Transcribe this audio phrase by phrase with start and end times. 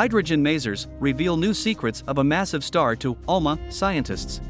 [0.00, 4.40] hydrogen masers reveal new secrets of a massive star to ALMA scientists.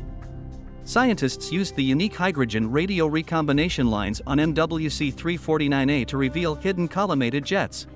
[0.84, 7.42] Scientists used the unique hydrogen radio recombination lines on MWC 349A to reveal hidden collimated
[7.42, 7.88] jets.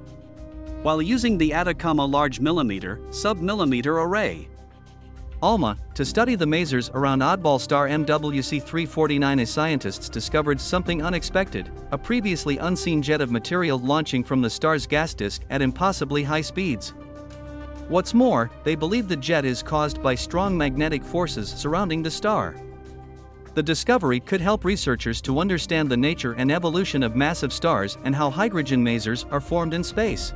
[0.82, 4.48] While using the Atacama Large Millimeter, Sub-Millimeter Array,
[5.40, 11.98] ALMA, to study the masers around oddball star MWC 349A scientists discovered something unexpected, a
[11.98, 16.94] previously unseen jet of material launching from the star's gas disk at impossibly high speeds.
[17.88, 22.56] What's more, they believe the jet is caused by strong magnetic forces surrounding the star.
[23.54, 28.14] The discovery could help researchers to understand the nature and evolution of massive stars and
[28.14, 30.32] how hydrogen masers are formed in space.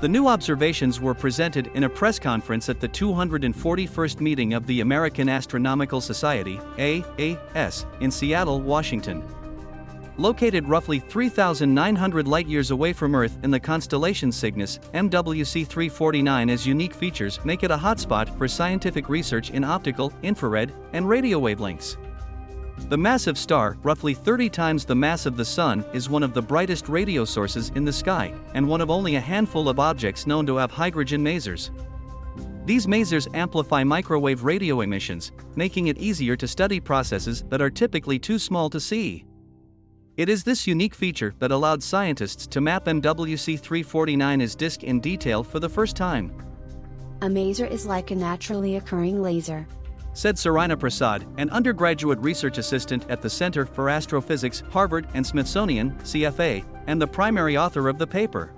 [0.00, 4.80] The new observations were presented in a press conference at the 241st meeting of the
[4.80, 9.22] American Astronomical Society, AAS, in Seattle, Washington.
[10.18, 16.94] Located roughly 3,900 light years away from Earth in the constellation Cygnus, MWC 349's unique
[16.94, 21.98] features make it a hotspot for scientific research in optical, infrared, and radio wavelengths.
[22.88, 26.42] The massive star, roughly 30 times the mass of the Sun, is one of the
[26.42, 30.46] brightest radio sources in the sky, and one of only a handful of objects known
[30.46, 31.70] to have hydrogen masers.
[32.64, 38.18] These masers amplify microwave radio emissions, making it easier to study processes that are typically
[38.18, 39.24] too small to see.
[40.16, 45.44] It is this unique feature that allowed scientists to map MWC 349's disk in detail
[45.44, 46.32] for the first time.
[47.22, 49.66] A maser is like a naturally occurring laser
[50.16, 55.90] said Sarina Prasad, an undergraduate research assistant at the Center for Astrophysics, Harvard and Smithsonian,
[56.02, 58.50] CFA, and the primary author of the paper.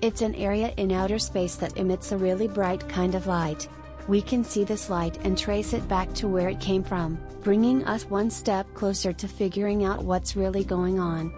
[0.00, 3.68] It's an area in outer space that emits a really bright kind of light.
[4.08, 7.84] We can see this light and trace it back to where it came from, bringing
[7.86, 11.32] us one step closer to figuring out what's really going on.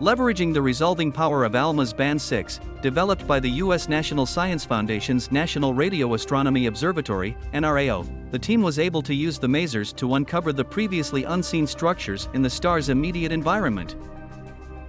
[0.00, 3.88] Leveraging the resolving power of ALMA's Band 6, developed by the U.S.
[3.88, 9.48] National Science Foundation's National Radio Astronomy Observatory, NRAO, the team was able to use the
[9.48, 13.96] masers to uncover the previously unseen structures in the star's immediate environment.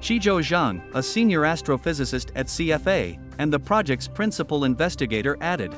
[0.02, 5.74] Qizhou Zhang, a senior astrophysicist at CFA, and the project's principal investigator added.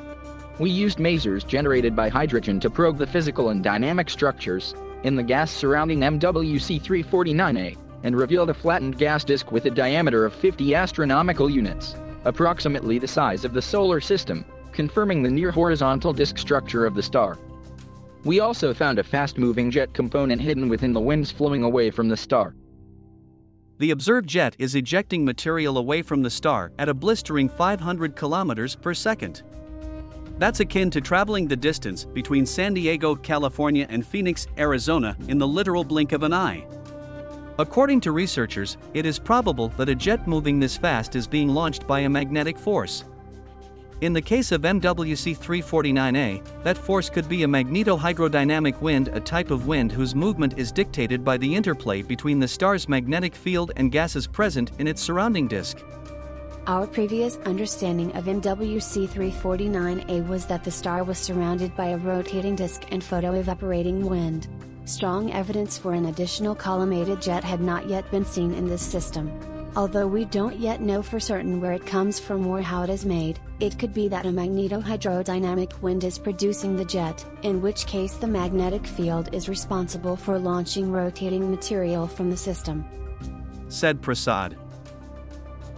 [0.59, 5.23] We used masers generated by hydrogen to probe the physical and dynamic structures in the
[5.23, 10.75] gas surrounding MWC 349A and revealed a flattened gas disk with a diameter of 50
[10.75, 11.95] astronomical units,
[12.25, 17.03] approximately the size of the solar system, confirming the near horizontal disk structure of the
[17.03, 17.37] star.
[18.23, 22.17] We also found a fast-moving jet component hidden within the winds flowing away from the
[22.17, 22.55] star.
[23.79, 28.75] The observed jet is ejecting material away from the star at a blistering 500 kilometers
[28.75, 29.41] per second.
[30.41, 35.47] That's akin to traveling the distance between San Diego, California and Phoenix, Arizona in the
[35.47, 36.65] literal blink of an eye.
[37.59, 41.85] According to researchers, it is probable that a jet moving this fast is being launched
[41.85, 43.03] by a magnetic force.
[44.01, 49.51] In the case of MWC 349A, that force could be a magnetohydrodynamic wind, a type
[49.51, 53.91] of wind whose movement is dictated by the interplay between the star's magnetic field and
[53.91, 55.83] gases present in its surrounding disk.
[56.67, 62.55] Our previous understanding of MWC 349A was that the star was surrounded by a rotating
[62.55, 64.47] disk and photoevaporating wind.
[64.85, 69.31] Strong evidence for an additional collimated jet had not yet been seen in this system.
[69.75, 73.07] Although we don't yet know for certain where it comes from or how it is
[73.07, 78.15] made, it could be that a magnetohydrodynamic wind is producing the jet, in which case
[78.15, 82.85] the magnetic field is responsible for launching rotating material from the system.
[83.67, 84.57] Said Prasad.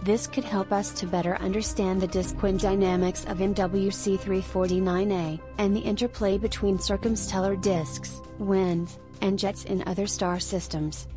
[0.04, 5.74] This could help us to better understand the disk wind dynamics of MWC 349A, and
[5.74, 11.08] the interplay between circumstellar disks, winds, and jets in other star systems.